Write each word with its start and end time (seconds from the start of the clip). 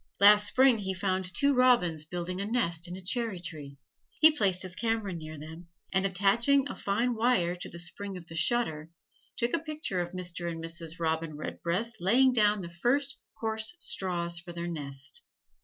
Last 0.19 0.47
Spring 0.47 0.79
he 0.79 0.95
found 0.95 1.31
two 1.31 1.53
robins 1.53 2.05
building 2.05 2.41
a 2.41 2.45
nest 2.47 2.87
in 2.87 2.95
a 2.97 3.03
cherry 3.03 3.39
tree: 3.39 3.77
he 4.19 4.31
placed 4.35 4.63
his 4.63 4.75
camera 4.75 5.13
near 5.13 5.37
them, 5.37 5.67
and 5.93 6.07
attaching 6.07 6.67
a 6.67 6.75
fine 6.75 7.13
wire 7.13 7.55
to 7.57 7.77
spring 7.77 8.13
the 8.13 8.35
shutter, 8.35 8.89
took 9.37 9.53
a 9.53 9.59
picture 9.59 10.01
of 10.01 10.13
Mr. 10.13 10.49
and 10.51 10.59
Mrs. 10.63 10.99
Robin 10.99 11.37
Redbreast 11.37 11.97
laying 11.99 12.33
down 12.33 12.61
the 12.61 12.71
first 12.71 13.19
coarse 13.39 13.75
straws 13.79 14.39
for 14.39 14.51
their 14.53 14.65
nest. 14.65 15.21